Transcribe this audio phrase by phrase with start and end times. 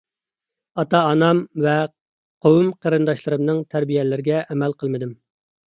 [0.79, 1.75] ئاتا- ئانام ۋە
[2.47, 5.17] قوۋم- قېرىنداشلىرىمنىڭ تەربىيەلىرىگە ئەمەل قىلمىدىم.